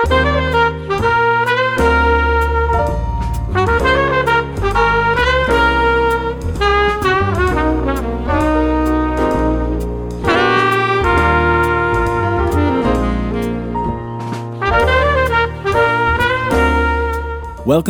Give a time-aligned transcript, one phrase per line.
[0.00, 0.38] Welcome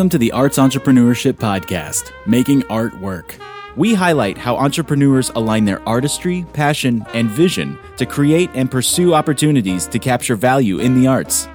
[0.08, 3.36] to the Arts Entrepreneurship Podcast, Making Art Work.
[3.76, 9.86] We highlight how entrepreneurs align their artistry, passion, and vision to create and pursue opportunities
[9.86, 11.46] to capture value in the arts.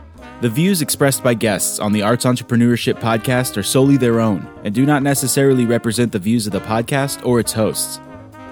[0.41, 4.75] The views expressed by guests on the Arts Entrepreneurship Podcast are solely their own and
[4.75, 8.01] do not necessarily represent the views of the podcast or its hosts.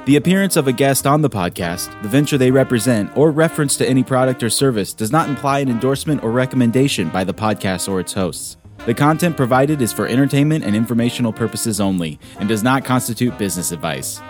[0.06, 3.88] The appearance of a guest on the podcast, the venture they represent, or reference to
[3.88, 8.00] any product or service does not imply an endorsement or recommendation by the podcast or
[8.00, 8.56] its hosts.
[8.86, 13.74] The content provided is for entertainment and informational purposes only and does not constitute business
[13.74, 14.22] advice.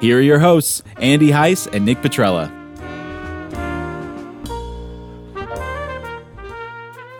[0.00, 2.59] Here are your hosts, Andy Heiss and Nick Petrella.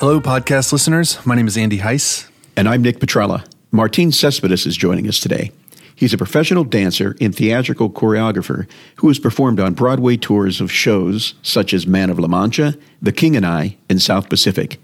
[0.01, 1.19] Hello, podcast listeners.
[1.27, 2.27] My name is Andy Heiss.
[2.57, 3.45] And I'm Nick Petrella.
[3.71, 5.53] Martin Cespedes is joining us today.
[5.95, 11.35] He's a professional dancer and theatrical choreographer who has performed on Broadway tours of shows
[11.43, 14.81] such as Man of La Mancha, The King and I, and South Pacific.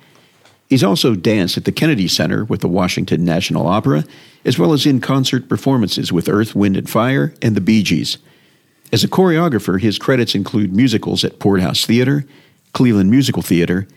[0.69, 4.05] He's also danced at the Kennedy Center with the Washington National Opera,
[4.45, 8.19] as well as in concert performances with Earth, Wind, and Fire and the Bee Gees.
[8.93, 12.27] As a choreographer, his credits include musicals at Porthouse Theater,
[12.75, 13.89] Cleveland Musical Theater,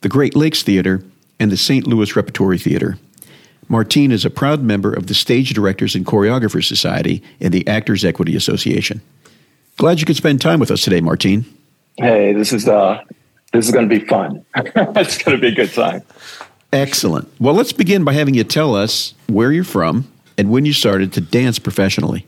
[0.00, 1.02] the Great Lakes Theater,
[1.40, 1.86] and the St.
[1.86, 2.98] Louis Repertory Theater.
[3.68, 8.04] Martín is a proud member of the Stage Directors and Choreographers Society and the Actors
[8.04, 9.00] Equity Association.
[9.76, 11.44] Glad you could spend time with us today, Martín.
[11.96, 13.02] Hey, this is uh,
[13.52, 14.44] this is going to be fun.
[14.56, 16.02] it's going to be a good time.
[16.72, 17.28] Excellent.
[17.40, 21.12] Well, let's begin by having you tell us where you're from and when you started
[21.14, 22.26] to dance professionally.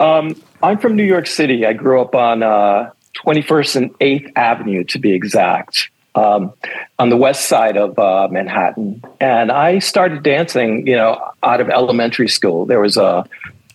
[0.00, 1.64] Um, I'm from New York City.
[1.64, 6.52] I grew up on uh, 21st and 8th Avenue, to be exact, um,
[6.98, 9.04] on the west side of uh, Manhattan.
[9.20, 12.64] And I started dancing, you know, out of elementary school.
[12.64, 13.26] There was a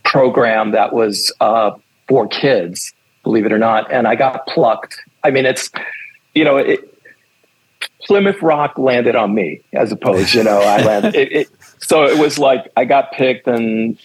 [0.03, 1.71] program that was uh,
[2.07, 2.93] for kids,
[3.23, 4.99] believe it or not, and I got plucked.
[5.23, 5.69] I mean, it's
[6.33, 6.87] you know, it,
[8.03, 11.15] Plymouth Rock landed on me as opposed, you know, I landed.
[11.15, 13.97] It, it, so it was like I got picked, and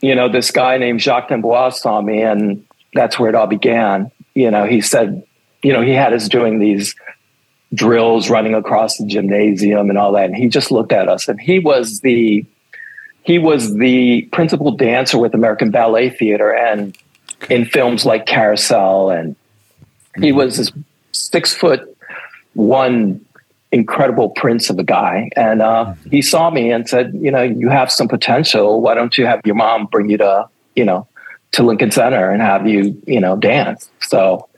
[0.00, 4.12] you know, this guy named Jacques D'Amboise saw me, and that's where it all began.
[4.34, 5.24] You know, he said,
[5.62, 6.94] you know, he had us doing these
[7.76, 11.40] drills running across the gymnasium and all that, and he just looked at us, and
[11.40, 12.44] he was the
[13.22, 16.96] he was the principal dancer with American Ballet Theater and
[17.50, 19.36] in films like Carousel, and
[20.18, 20.72] he was this
[21.12, 21.96] six foot
[22.54, 23.20] one
[23.72, 25.30] incredible prince of a guy.
[25.36, 26.10] And uh, mm-hmm.
[26.10, 28.80] he saw me and said, you know, you have some potential.
[28.80, 31.06] Why don't you have your mom bring you to, you know,
[31.52, 33.90] to Lincoln Center and have you, you know, dance?
[34.00, 34.48] So,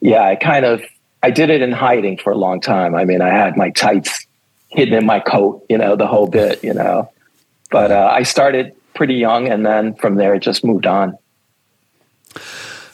[0.00, 0.82] yeah, I kind of,
[1.24, 2.94] I did it in hiding for a long time.
[2.94, 4.26] I mean, I had my tights
[4.68, 7.10] hidden in my coat, you know, the whole bit, you know.
[7.70, 11.16] But uh, I started pretty young and then from there it just moved on.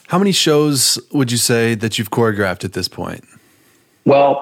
[0.07, 3.25] How many shows would you say that you've choreographed at this point?
[4.05, 4.41] Well,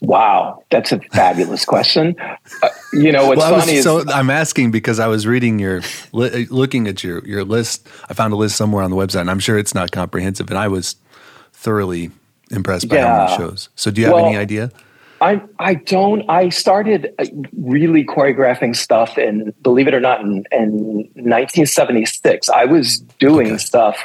[0.00, 2.14] wow, that's a fabulous question.
[2.62, 5.82] Uh, you know what's well, funny so is I'm asking because I was reading your
[6.12, 7.88] looking at your your list.
[8.08, 10.48] I found a list somewhere on the website, and I'm sure it's not comprehensive.
[10.48, 10.94] And I was
[11.52, 12.12] thoroughly
[12.54, 13.06] impressed by yeah.
[13.06, 13.68] how many shows.
[13.74, 14.70] So, do you have well, any idea?
[15.20, 16.28] I I don't.
[16.28, 17.24] I started uh,
[17.56, 20.66] really choreographing stuff, and believe it or not, in, in
[21.14, 23.58] 1976, I was doing okay.
[23.58, 24.04] stuff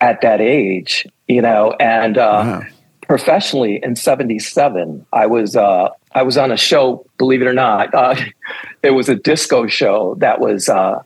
[0.00, 2.62] at that age, you know, and uh, wow.
[3.02, 7.06] professionally in '77, I was uh, I was on a show.
[7.18, 8.16] Believe it or not, uh,
[8.82, 11.02] it was a disco show that was uh,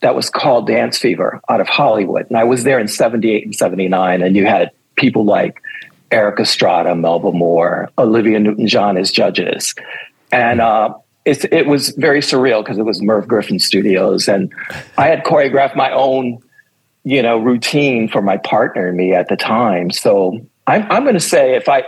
[0.00, 3.54] that was called Dance Fever out of Hollywood, and I was there in '78 and
[3.54, 5.62] '79, and you had people like
[6.10, 9.74] Erik Estrada, Melba Moore, Olivia Newton-John as judges,
[10.32, 10.60] and.
[10.60, 14.50] Uh, it was very surreal because it was Merv Griffin Studios, and
[14.96, 16.38] I had choreographed my own
[17.08, 19.90] you know, routine for my partner and me at the time.
[19.90, 21.84] So I'm, I'm going to say if I,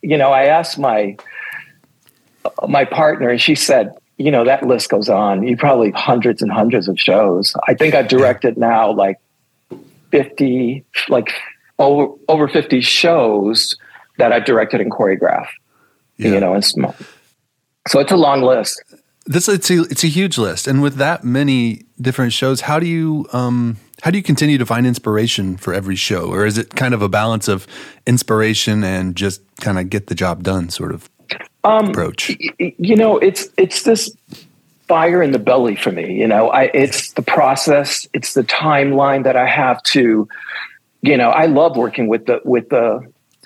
[0.00, 1.14] you know, I asked my,
[2.66, 5.46] my partner and she said, you know, that list goes on.
[5.46, 7.54] You probably hundreds and hundreds of shows.
[7.68, 9.18] I think I've directed now like
[10.10, 11.34] 50, like
[11.82, 13.76] over, over 50 shows
[14.18, 15.48] that I've directed and choreographed,
[16.16, 16.30] yeah.
[16.30, 16.94] you know, and small.
[17.88, 18.82] So it's a long list.
[19.24, 22.86] This it's a, it's a huge list, and with that many different shows, how do
[22.86, 26.26] you um, how do you continue to find inspiration for every show?
[26.26, 27.68] Or is it kind of a balance of
[28.04, 31.08] inspiration and just kind of get the job done sort of
[31.62, 32.36] um, approach?
[32.58, 34.12] You know, it's it's this
[34.88, 36.14] fire in the belly for me.
[36.14, 40.28] You know, I it's the process, it's the timeline that I have to,
[41.02, 43.00] you know, I love working with the with the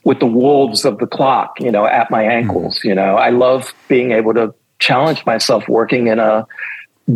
[0.04, 2.80] with the wolves of the clock, you know, at my ankles.
[2.84, 6.46] You know, I love being able to challenge myself working in a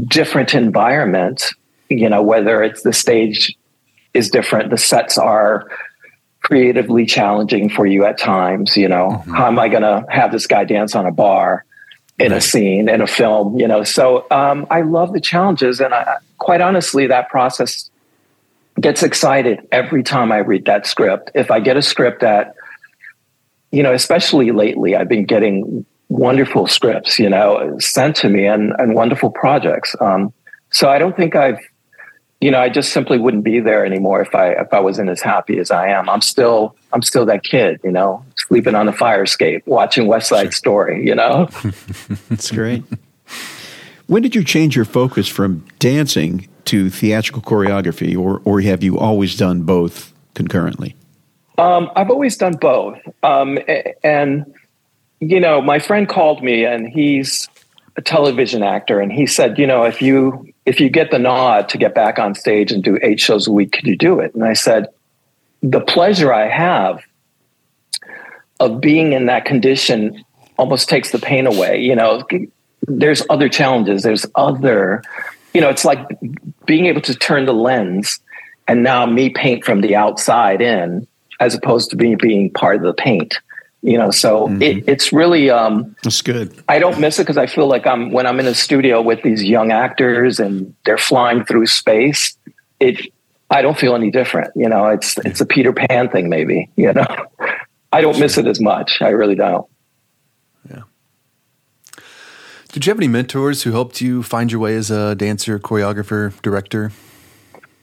[0.06, 1.44] different environment.
[1.88, 3.56] You know, whether it's the stage
[4.14, 5.68] is different, the sets are
[6.42, 8.76] creatively challenging for you at times.
[8.76, 9.34] You know, mm-hmm.
[9.34, 11.64] how am I going to have this guy dance on a bar?
[12.18, 15.94] in a scene in a film you know so um, i love the challenges and
[15.94, 17.90] I, quite honestly that process
[18.80, 22.54] gets excited every time i read that script if i get a script that
[23.70, 28.72] you know especially lately i've been getting wonderful scripts you know sent to me and,
[28.78, 30.32] and wonderful projects um,
[30.70, 31.58] so i don't think i've
[32.40, 35.20] you know, I just simply wouldn't be there anymore if I if I wasn't as
[35.20, 36.08] happy as I am.
[36.08, 40.28] I'm still I'm still that kid, you know, sleeping on the fire escape, watching West
[40.28, 41.48] Side Story, you know.
[42.30, 42.82] That's great.
[44.06, 48.98] when did you change your focus from dancing to theatrical choreography, or or have you
[48.98, 50.96] always done both concurrently?
[51.58, 53.58] Um, I've always done both, um,
[54.02, 54.54] and
[55.20, 57.48] you know, my friend called me, and he's
[57.96, 61.68] a television actor, and he said, you know, if you if you get the nod
[61.70, 64.34] to get back on stage and do eight shows a week, could you do it?
[64.34, 64.86] And I said,
[65.62, 67.02] the pleasure I have
[68.60, 70.24] of being in that condition
[70.58, 71.80] almost takes the pain away.
[71.80, 72.22] You know,
[72.86, 74.02] there's other challenges.
[74.02, 75.02] There's other,
[75.54, 75.98] you know, it's like
[76.66, 78.20] being able to turn the lens
[78.68, 81.06] and now me paint from the outside in
[81.40, 83.40] as opposed to being being part of the paint
[83.82, 84.10] you know?
[84.10, 84.62] So mm-hmm.
[84.62, 86.62] it, it's really um that's good.
[86.68, 89.22] I don't miss it because i feel like i'm when i'm in a studio with
[89.22, 92.36] these young actors and they're flying through space
[92.78, 93.00] it
[93.50, 94.86] i don't feel any different you know?
[94.86, 97.06] It's it's a peter pan thing maybe you know?
[97.92, 99.02] I don't miss it as much.
[99.02, 99.66] I really don't
[102.72, 106.40] did you have any mentors who helped you find your way as a dancer choreographer
[106.42, 106.92] director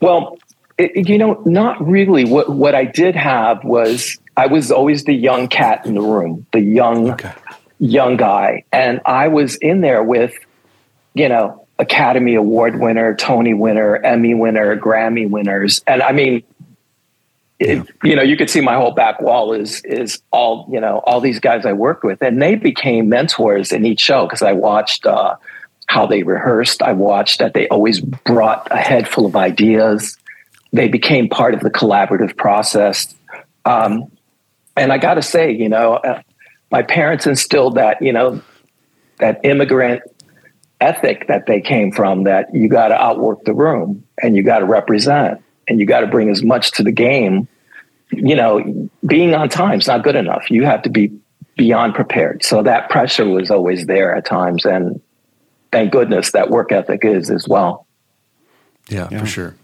[0.00, 0.38] well
[0.78, 5.14] it, you know not really what what i did have was I was always the
[5.14, 7.32] young cat in the room, the young, okay.
[7.80, 8.62] young guy.
[8.70, 10.32] And I was in there with,
[11.14, 15.82] you know, Academy Award winner, Tony winner, Emmy winner, Grammy winners.
[15.88, 16.44] And I mean.
[17.60, 21.20] You know, you could see my whole back wall is is all you know all
[21.20, 25.06] these guys I worked with, and they became mentors in each show because I watched
[25.06, 25.36] uh,
[25.86, 26.82] how they rehearsed.
[26.82, 30.16] I watched that they always brought a head full of ideas.
[30.72, 33.14] They became part of the collaborative process.
[33.64, 34.10] Um,
[34.76, 36.22] and I got to say, you know, uh,
[36.70, 38.40] my parents instilled that, you know,
[39.18, 40.02] that immigrant
[40.80, 44.60] ethic that they came from that you got to outwork the room and you got
[44.60, 47.48] to represent and you got to bring as much to the game.
[48.10, 50.50] You know, being on time is not good enough.
[50.50, 51.12] You have to be
[51.56, 52.42] beyond prepared.
[52.44, 54.64] So that pressure was always there at times.
[54.64, 55.00] And
[55.72, 57.86] thank goodness that work ethic is as well.
[58.88, 59.20] Yeah, yeah.
[59.20, 59.54] for sure.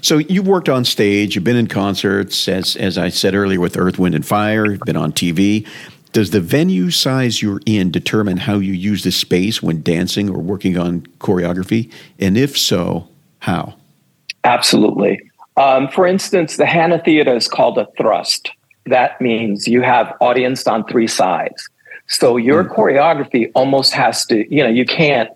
[0.00, 3.76] So you've worked on stage, you've been in concerts, as as I said earlier, with
[3.76, 4.70] Earth, Wind, and Fire.
[4.70, 5.68] You've been on TV.
[6.12, 10.38] Does the venue size you're in determine how you use the space when dancing or
[10.38, 11.92] working on choreography?
[12.18, 13.08] And if so,
[13.40, 13.74] how?
[14.44, 15.20] Absolutely.
[15.56, 18.50] Um, for instance, the Hanna Theater is called a thrust.
[18.86, 21.68] That means you have audience on three sides.
[22.06, 22.74] So your mm.
[22.74, 25.30] choreography almost has to, you know, you can't,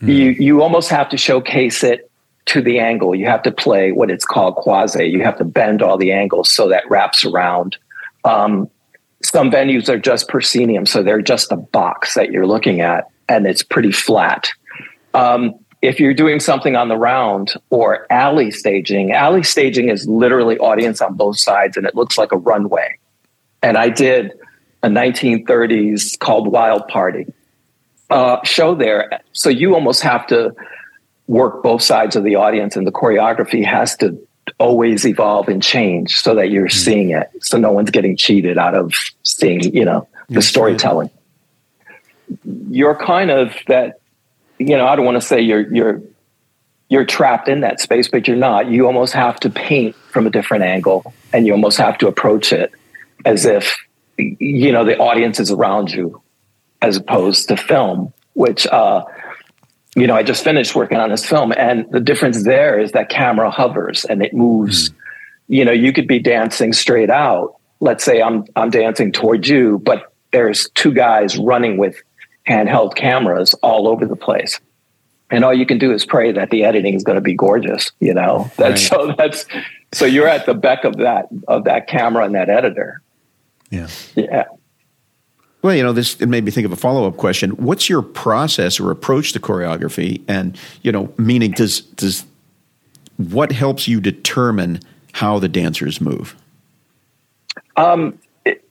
[0.00, 0.08] mm.
[0.08, 2.10] you you almost have to showcase it
[2.46, 3.14] to the angle.
[3.14, 5.06] You have to play what it's called quasi.
[5.06, 7.76] You have to bend all the angles so that wraps around.
[8.24, 8.68] Um,
[9.22, 13.46] some venues are just proscenium, so they're just a box that you're looking at, and
[13.46, 14.50] it's pretty flat.
[15.14, 20.56] Um, if you're doing something on the round or alley staging, alley staging is literally
[20.58, 22.96] audience on both sides, and it looks like a runway.
[23.62, 24.32] And I did
[24.84, 27.26] a 1930s called Wild Party
[28.10, 30.54] uh, show there, so you almost have to
[31.26, 34.18] work both sides of the audience and the choreography has to
[34.58, 36.78] always evolve and change so that you're mm-hmm.
[36.78, 41.08] seeing it so no one's getting cheated out of seeing you know the storytelling
[42.68, 44.00] you're kind of that
[44.68, 46.02] you know i don't want to say you're you're
[46.88, 50.30] you're trapped in that space but you're not you almost have to paint from a
[50.30, 52.72] different angle and you almost have to approach it
[53.24, 53.76] as if
[54.18, 56.20] you know the audience is around you
[56.80, 59.04] as opposed to film which uh
[59.94, 63.10] you know, I just finished working on this film, and the difference there is that
[63.10, 64.90] camera hovers and it moves.
[64.90, 64.94] Mm.
[65.48, 67.56] You know, you could be dancing straight out.
[67.80, 71.96] Let's say I'm I'm dancing towards you, but there's two guys running with
[72.48, 74.60] handheld cameras all over the place.
[75.30, 77.90] And all you can do is pray that the editing is going to be gorgeous,
[78.00, 78.50] you know.
[78.56, 79.00] That's right.
[79.00, 79.46] so that's
[79.92, 83.00] so you're at the beck of that of that camera and that editor.
[83.70, 83.88] Yeah.
[84.14, 84.44] Yeah.
[85.62, 87.52] Well, you know, this it made me think of a follow up question.
[87.52, 90.22] What's your process or approach to choreography?
[90.28, 92.26] And you know, meaning does does
[93.16, 94.80] what helps you determine
[95.12, 96.36] how the dancers move?
[97.76, 98.64] Um, it,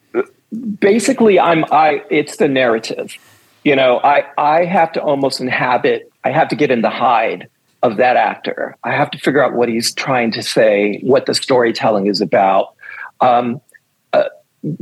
[0.79, 2.03] basically, I'm I.
[2.09, 3.17] It's the narrative.
[3.63, 6.11] You know, I I have to almost inhabit.
[6.23, 7.49] I have to get in the hide
[7.83, 8.77] of that actor.
[8.83, 12.75] I have to figure out what he's trying to say, what the storytelling is about.
[13.21, 13.61] Um,
[14.13, 14.25] a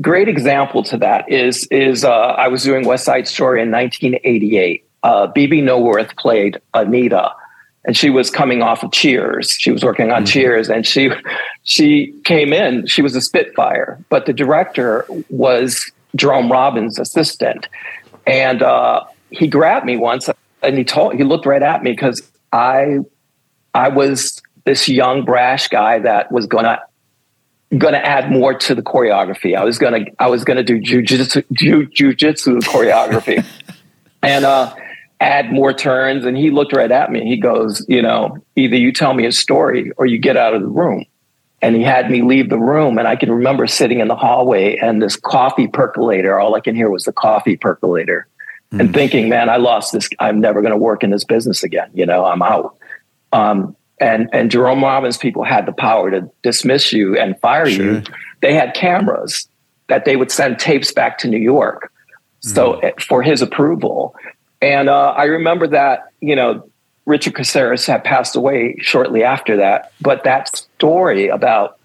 [0.01, 4.85] great example to that is is uh, I was doing West Side Story in 1988.
[5.01, 7.31] Uh, Bebe Neuwirth played Anita,
[7.85, 9.51] and she was coming off of Cheers.
[9.51, 10.25] She was working on mm-hmm.
[10.25, 11.09] Cheers, and she
[11.63, 12.85] she came in.
[12.87, 17.67] She was a Spitfire, but the director was Jerome Robbins' assistant,
[18.29, 20.29] and uh, he grabbed me once
[20.61, 22.21] and he told he looked right at me because
[22.53, 22.99] I
[23.73, 26.79] I was this young brash guy that was gonna
[27.77, 29.57] gonna add more to the choreography.
[29.57, 33.43] I was gonna I was gonna do jujitsu jujitsu choreography
[34.23, 34.75] and uh,
[35.19, 36.23] add more turns.
[36.23, 37.25] And he looked right at me.
[37.25, 40.61] He goes, you know, either you tell me a story or you get out of
[40.61, 41.05] the room.
[41.61, 42.97] And he had me leave the room.
[42.97, 46.39] And I can remember sitting in the hallway and this coffee percolator.
[46.39, 48.27] All I can hear was the coffee percolator
[48.71, 48.79] mm.
[48.79, 50.09] and thinking, man, I lost this.
[50.19, 51.89] I'm never going to work in this business again.
[51.93, 52.77] You know, I'm out.
[53.31, 57.85] Um, and and Jerome Robbins people had the power to dismiss you and fire sure.
[57.85, 58.03] you.
[58.41, 59.47] They had cameras
[59.87, 61.91] that they would send tapes back to New York,
[62.39, 62.83] so mm.
[62.83, 64.15] Eh, for his approval.
[64.61, 66.68] And uh, I remember that you know
[67.09, 71.79] Richard Caceres had passed away shortly after that, but that story about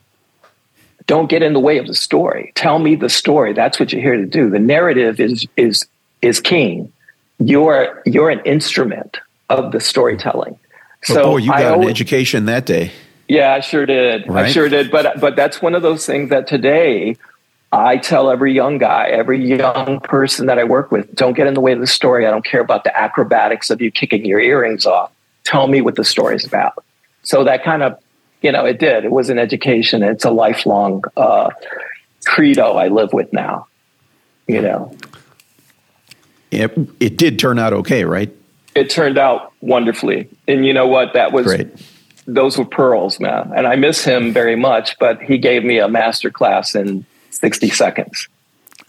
[1.07, 2.52] don't get in the way of the story.
[2.54, 3.54] Tell me the story.
[3.54, 4.50] That's what you're here to do.
[4.50, 5.87] The narrative is is
[6.21, 6.93] is king.
[7.38, 10.59] You're you're an instrument of the storytelling.
[11.04, 12.93] So boy, you got I an education that day.
[13.26, 14.28] Yeah, I sure did.
[14.28, 14.45] Right?
[14.45, 14.90] I sure did.
[14.90, 17.16] But but that's one of those things that today
[17.73, 21.54] I tell every young guy, every young person that I work with, don't get in
[21.54, 22.26] the way of the story.
[22.26, 25.11] I don't care about the acrobatics of you kicking your earrings off.
[25.44, 26.84] Tell me what the story's about.
[27.22, 27.98] So that kind of,
[28.42, 29.04] you know, it did.
[29.04, 30.02] It was an education.
[30.02, 31.50] It's a lifelong uh,
[32.26, 33.66] credo I live with now.
[34.46, 34.96] You know.
[36.50, 38.34] It, it did turn out okay, right?
[38.74, 40.28] It turned out wonderfully.
[40.46, 41.14] And you know what?
[41.14, 41.68] That was Great.
[42.26, 43.52] those were pearls, man.
[43.54, 47.70] And I miss him very much, but he gave me a master class in 60
[47.70, 48.28] seconds.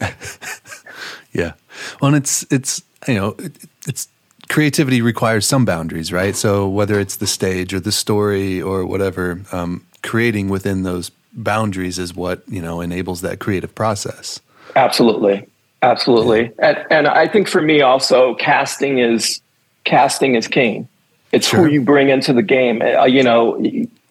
[1.32, 1.52] yeah.
[2.00, 4.08] Well, and it's it's you know, it, it's
[4.48, 6.36] creativity requires some boundaries, right?
[6.36, 11.98] So whether it's the stage or the story or whatever, um, creating within those boundaries
[11.98, 14.40] is what, you know, enables that creative process.
[14.74, 15.46] Absolutely.
[15.82, 16.52] Absolutely.
[16.58, 19.40] And, and I think for me also casting is
[19.84, 20.88] casting is king.
[21.32, 21.60] It's sure.
[21.60, 22.82] who you bring into the game.
[22.82, 23.58] Uh, you know,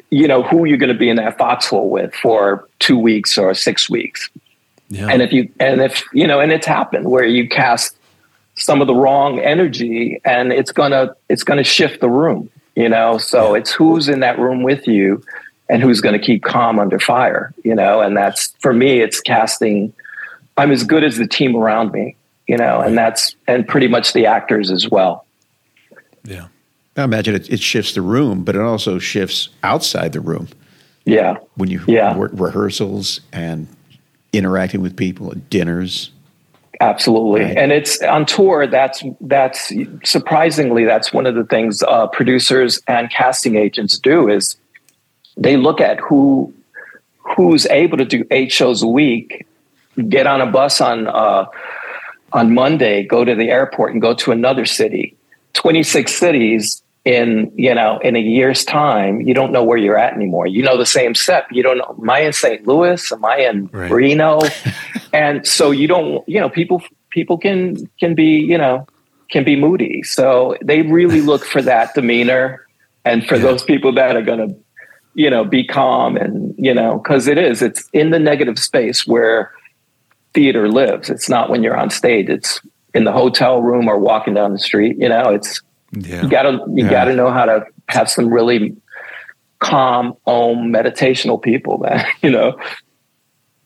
[0.10, 3.54] you know who you're going to be in that foxhole with for two weeks or
[3.54, 4.30] six weeks.
[4.89, 5.08] Yeah.
[5.10, 7.98] And if you and if you know, and it's happened where you cast
[8.55, 12.50] some of the wrong energy, and it's gonna it's gonna shift the room.
[12.75, 13.59] You know, so yeah.
[13.59, 15.24] it's who's in that room with you,
[15.69, 17.53] and who's going to keep calm under fire.
[17.63, 19.93] You know, and that's for me, it's casting
[20.57, 22.15] I'm as good as the team around me,
[22.47, 25.25] you know, and that's and pretty much the actors as well.
[26.24, 26.47] Yeah.
[26.97, 30.47] I imagine it, it shifts the room, but it also shifts outside the room.
[31.03, 31.38] Yeah.
[31.55, 32.15] When you yeah.
[32.15, 33.67] work rehearsals and
[34.31, 36.12] interacting with people at dinners.
[36.82, 37.41] Absolutely.
[37.41, 37.58] Right.
[37.58, 38.67] And it's on tour.
[38.67, 39.72] That's, that's
[40.03, 44.58] surprisingly, that's one of the things uh, producers and casting agents do is
[45.38, 46.53] they look at who,
[47.36, 49.46] who's able to do eight shows a week
[50.03, 51.46] get on a bus on uh,
[52.34, 55.15] on Monday, go to the airport, and go to another city.
[55.53, 59.22] Twenty six cities in you know in a year's time.
[59.22, 60.48] You don't know where you're at anymore.
[60.48, 61.46] You know the same set.
[61.51, 61.96] You don't know.
[62.00, 62.67] Am I in St.
[62.67, 63.12] Louis?
[63.12, 63.91] Am I in right.
[63.91, 64.41] Reno?
[65.15, 66.27] and so you don't.
[66.27, 68.86] You know people people can can be you know
[69.29, 70.03] can be moody.
[70.03, 72.65] So they really look for that demeanor
[73.05, 73.43] and for yeah.
[73.43, 74.55] those people that are going to
[75.13, 79.07] you know be calm and you know because it is it's in the negative space
[79.07, 79.53] where
[80.34, 81.10] theater lives.
[81.10, 82.27] It's not when you're on stage.
[82.27, 82.60] It's
[82.93, 84.98] in the hotel room or walking down the street.
[85.00, 85.62] You know, it's
[85.93, 86.24] yeah.
[86.24, 86.89] you gotta you yeah.
[86.89, 88.75] gotta know how to have some really
[89.60, 91.77] calm, om, meditational people.
[91.84, 92.60] Man, you know.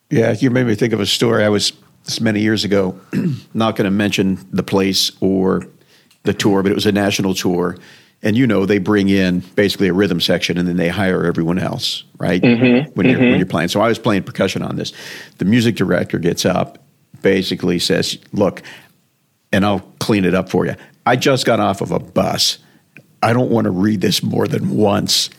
[0.10, 1.44] Yeah, you made me think of a story.
[1.44, 1.74] I was
[2.06, 3.00] this many years ago.
[3.54, 5.68] not going to mention the place or
[6.24, 7.78] the tour, but it was a national tour
[8.22, 11.60] and you know they bring in basically a rhythm section and then they hire everyone
[11.60, 12.90] else right mm-hmm.
[12.92, 13.30] when you're mm-hmm.
[13.30, 14.94] when you're playing so i was playing percussion on this
[15.38, 16.84] the music director gets up
[17.22, 18.62] basically says look
[19.52, 20.76] and i'll clean it up for you
[21.06, 22.58] i just got off of a bus
[23.24, 25.30] i don't want to read this more than once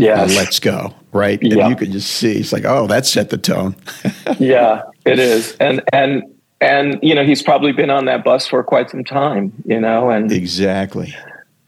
[0.00, 3.38] yeah let's go right and you can just see it's like oh that set the
[3.38, 3.74] tone
[4.38, 6.22] yeah it is and and
[6.60, 10.10] and you know he's probably been on that bus for quite some time you know
[10.10, 11.14] and exactly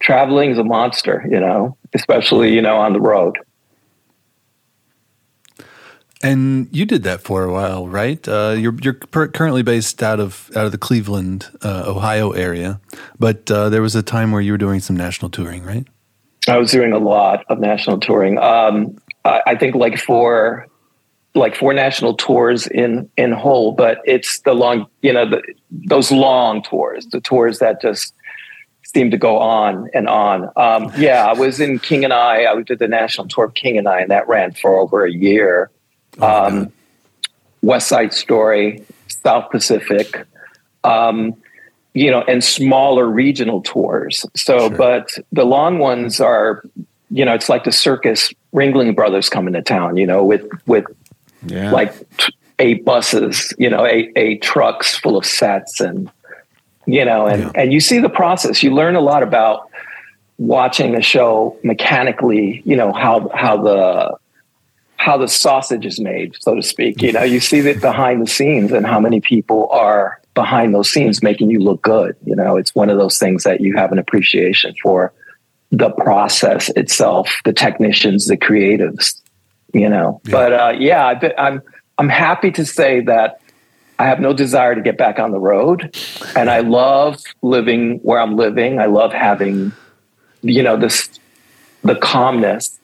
[0.03, 3.39] traveling is a monster, you know, especially, you know, on the road.
[6.25, 8.27] And you did that for a while, right?
[8.29, 12.81] Uh, you're you're per- currently based out of out of the Cleveland, uh, Ohio area,
[13.19, 15.89] but uh, there was a time where you were doing some national touring, right?
[16.49, 18.39] I was doing a lot of national touring.
[18.39, 20.67] Um, I, I think like for
[21.35, 26.11] like four national tours in in whole, but it's the long, you know, the, those
[26.11, 28.15] long tours, the tours that just
[28.83, 30.51] seem to go on and on.
[30.57, 32.45] Um, yeah, I was in King and I.
[32.45, 35.13] I did the national tour of King and I, and that ran for over a
[35.13, 35.71] year.
[36.19, 36.73] Oh um,
[37.63, 40.27] West Side Story, South Pacific,
[40.85, 41.35] um,
[41.95, 44.25] you know, and smaller regional tours.
[44.35, 44.71] So, sure.
[44.71, 46.65] but the long ones are,
[47.11, 50.85] you know, it's like the circus Ringling Brothers coming to town, you know, with with
[51.47, 51.71] yeah.
[51.71, 51.95] like
[52.59, 56.11] eight buses, you know, eight eight trucks full of sets and
[56.87, 57.53] you know, and yeah.
[57.55, 58.63] and you see the process.
[58.63, 59.71] You learn a lot about
[60.39, 64.17] watching a show mechanically, you know, how how the
[64.97, 67.03] how the sausage is made, so to speak.
[67.03, 70.91] You know, you see it behind the scenes and how many people are behind those
[70.91, 72.17] scenes making you look good.
[72.25, 75.13] You know, it's one of those things that you have an appreciation for
[75.71, 79.19] the process itself, the technicians, the creatives.
[79.73, 80.33] You know, yeah.
[80.33, 81.63] but uh, yeah, I, I'm
[81.97, 83.41] I'm happy to say that
[83.99, 85.97] I have no desire to get back on the road,
[86.37, 88.81] and I love living where I'm living.
[88.81, 89.73] I love having,
[90.43, 91.09] you know, this
[91.85, 92.79] the calmness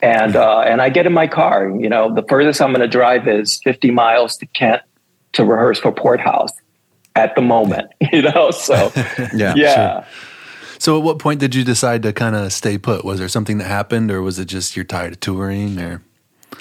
[0.00, 1.68] and uh, and I get in my car.
[1.68, 4.82] You know, the furthest I'm going to drive is 50 miles to Kent
[5.32, 6.52] to rehearse for Porthouse
[7.20, 7.92] at the moment.
[8.12, 8.74] You know, so
[9.34, 10.02] yeah, yeah.
[10.02, 10.06] Sure.
[10.80, 13.04] So, at what point did you decide to kind of stay put?
[13.04, 16.02] Was there something that happened, or was it just you're tired of touring, or?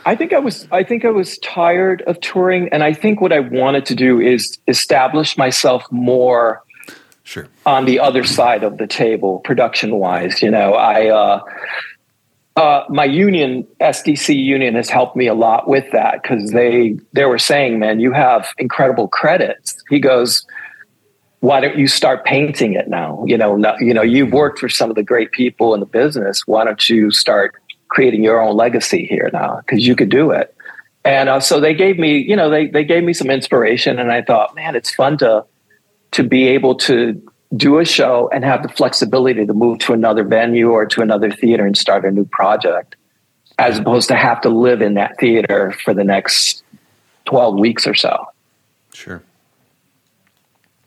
[0.05, 0.67] I think I was.
[0.71, 4.19] I think I was tired of touring, and I think what I wanted to do
[4.19, 6.61] is establish myself more.
[7.23, 7.47] Sure.
[7.65, 11.07] On the other side of the table, production wise, you know, I.
[11.07, 11.41] Uh,
[12.59, 17.23] uh, my union, SDC union, has helped me a lot with that because they they
[17.23, 20.45] were saying, "Man, you have incredible credits." He goes,
[21.39, 23.23] "Why don't you start painting it now?
[23.25, 25.85] You know, no, you know, you've worked for some of the great people in the
[25.85, 26.45] business.
[26.47, 27.55] Why don't you start
[27.87, 29.61] creating your own legacy here now?
[29.61, 30.53] Because you could do it."
[31.05, 34.11] And uh, so they gave me, you know, they they gave me some inspiration, and
[34.11, 35.45] I thought, man, it's fun to
[36.11, 37.21] to be able to
[37.55, 41.31] do a show and have the flexibility to move to another venue or to another
[41.31, 42.95] theater and start a new project
[43.57, 46.63] as opposed to have to live in that theater for the next
[47.25, 48.25] 12 weeks or so.
[48.93, 49.21] Sure.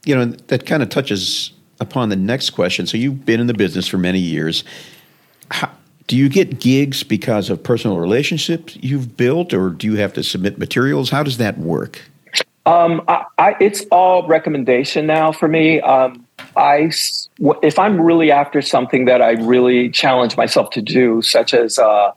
[0.04, 2.86] You know, that kind of touches upon the next question.
[2.86, 4.64] So you've been in the business for many years.
[5.50, 5.70] How,
[6.06, 10.22] do you get gigs because of personal relationships you've built, or do you have to
[10.22, 11.10] submit materials?
[11.10, 12.00] How does that work?
[12.64, 15.80] Um, I, I, it's all recommendation now for me.
[15.80, 16.90] Um, I,
[17.62, 22.12] if I'm really after something that I really challenge myself to do, such as uh,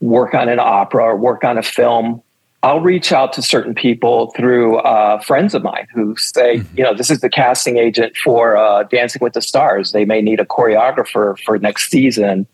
[0.00, 2.22] work on an opera or work on a film,
[2.62, 6.78] I'll reach out to certain people through uh, friends of mine who say, mm-hmm.
[6.78, 9.92] you know, this is the casting agent for uh, Dancing with the Stars.
[9.92, 12.46] They may need a choreographer for next season.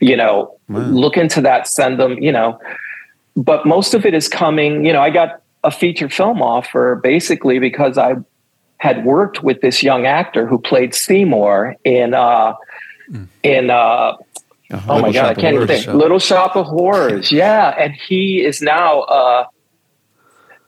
[0.00, 0.80] You know, wow.
[0.80, 2.58] look into that, send them, you know.
[3.36, 7.58] But most of it is coming, you know, I got a feature film offer basically
[7.58, 8.14] because I
[8.80, 12.54] had worked with this young actor who played Seymour in uh,
[13.10, 13.28] mm.
[13.42, 14.16] in uh, uh,
[14.88, 15.84] oh my god, I can't even think.
[15.84, 15.92] Show.
[15.92, 19.46] Little Shop of Horrors, yeah, and he is now uh,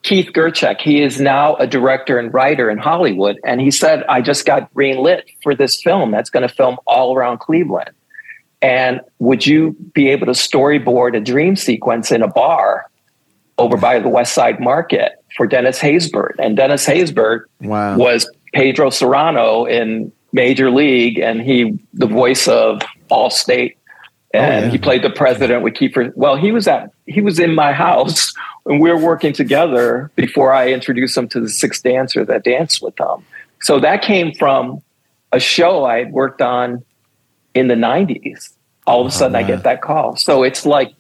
[0.03, 0.83] Keith Gerchek.
[0.83, 4.73] He is now a director and writer in Hollywood, and he said, "I just got
[4.75, 7.93] greenlit for this film that's going to film all around Cleveland."
[8.61, 12.91] And would you be able to storyboard a dream sequence in a bar
[13.57, 16.35] over by the West Side Market for Dennis Haysbert.
[16.39, 17.97] And Dennis Haysbert wow.
[17.97, 23.77] was Pedro Cerrano in Major League, and he the voice of Allstate.
[24.35, 24.73] Oh, and oh, yeah.
[24.73, 26.13] he played the president with Kiefer.
[26.17, 28.33] Well, he was at he was in my house
[28.67, 32.83] and we were working together before I introduced him to the six dancer that danced
[32.83, 33.25] with him.
[33.61, 34.83] So that came from
[35.33, 36.85] a show I had worked on
[37.55, 38.55] in the '90s.
[38.87, 40.17] All of a oh, sudden, oh, I get that call.
[40.17, 40.93] So it's like,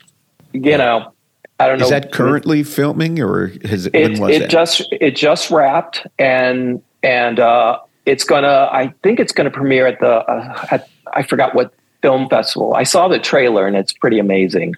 [0.53, 1.13] you know,
[1.59, 1.85] I don't know.
[1.85, 7.39] Is that currently filming or has it, it, it just it just wrapped and and
[7.39, 11.73] uh, it's gonna I think it's gonna premiere at the uh, at, I forgot what
[12.01, 12.75] film festival.
[12.75, 14.75] I saw the trailer and it's pretty amazing.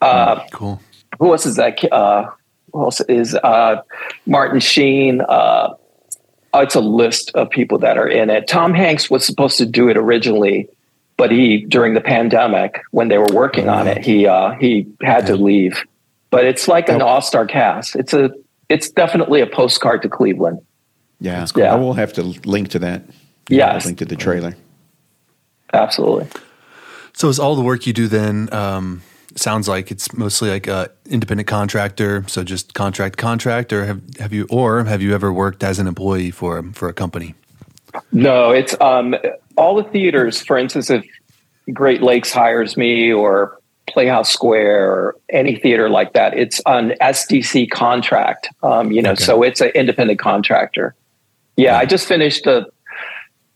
[0.00, 0.80] Uh, mm, cool.
[1.18, 1.82] Who else is that?
[1.90, 2.30] Uh,
[2.72, 3.82] who else is uh,
[4.26, 5.22] Martin Sheen?
[5.22, 5.74] Uh,
[6.52, 8.46] oh, it's a list of people that are in it.
[8.46, 10.68] Tom Hanks was supposed to do it originally,
[11.16, 15.26] but he during the pandemic when they were working on it, he uh, he had
[15.26, 15.82] to leave
[16.30, 17.96] but it's like an all star cast.
[17.96, 18.30] It's a
[18.68, 20.60] it's definitely a postcard to Cleveland.
[21.20, 21.62] Yeah, cool.
[21.62, 21.72] yeah.
[21.72, 23.02] I will have to link to that.
[23.48, 24.56] Yeah, link to the trailer.
[25.72, 26.28] Absolutely.
[27.14, 28.52] So is all the work you do then?
[28.52, 29.02] Um,
[29.34, 34.32] sounds like it's mostly like a independent contractor, so just contract contract, or have have
[34.32, 37.34] you or have you ever worked as an employee for for a company?
[38.12, 39.16] No, it's um,
[39.56, 40.40] all the theaters.
[40.40, 41.04] For instance, if
[41.72, 47.70] Great Lakes hires me or Playhouse Square or any theater like that, it's an SDC
[47.70, 48.48] contract.
[48.62, 49.24] Um, you know, okay.
[49.24, 50.94] so it's an independent contractor.
[51.56, 52.66] Yeah, I just finished a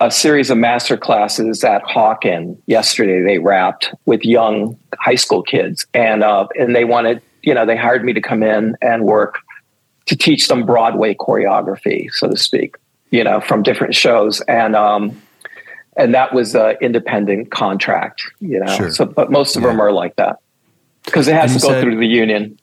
[0.03, 3.23] a series of master classes at Hawken yesterday.
[3.23, 7.77] They wrapped with young high school kids, and uh, and they wanted, you know, they
[7.77, 9.38] hired me to come in and work
[10.07, 12.75] to teach them Broadway choreography, so to speak,
[13.11, 15.23] you know, from different shows, and um,
[15.96, 18.76] and that was an independent contract, you know.
[18.76, 18.90] Sure.
[18.90, 19.68] So, but most of yeah.
[19.68, 20.38] them are like that
[21.05, 22.59] because it has and to go said, through the union.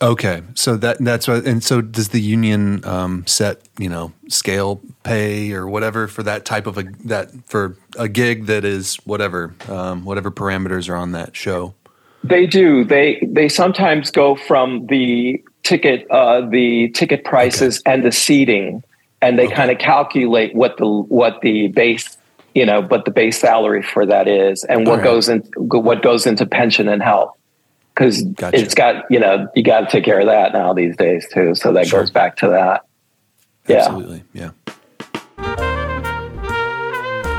[0.00, 4.80] Okay, so that that's what, and so does the union um, set you know scale
[5.02, 9.54] pay or whatever for that type of a that for a gig that is whatever
[9.68, 11.74] um, whatever parameters are on that show.
[12.22, 12.84] They do.
[12.84, 17.92] They they sometimes go from the ticket uh, the ticket prices okay.
[17.92, 18.82] and the seating,
[19.20, 19.54] and they okay.
[19.54, 22.13] kind of calculate what the what the base
[22.54, 25.04] you know what the base salary for that is and what right.
[25.04, 27.36] goes in what goes into pension and health
[27.94, 28.58] because gotcha.
[28.58, 31.54] it's got you know you got to take care of that now these days too.
[31.54, 32.00] So that sure.
[32.00, 32.84] goes back to that.
[33.66, 33.78] Yeah.
[33.78, 34.24] Absolutely.
[34.32, 34.50] Yeah.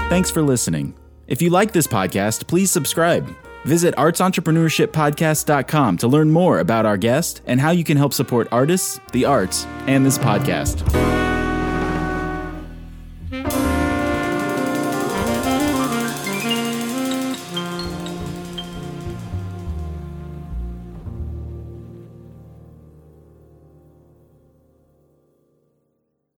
[0.09, 0.95] Thanks for listening.
[1.27, 3.35] If you like this podcast, please subscribe.
[3.65, 8.99] Visit artsentrepreneurshippodcast.com to learn more about our guest and how you can help support artists,
[9.11, 11.24] the arts, and this podcast.